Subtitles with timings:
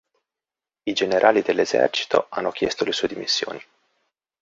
[0.81, 3.63] I generali dell'esercito hanno chiesto le sue dimissioni.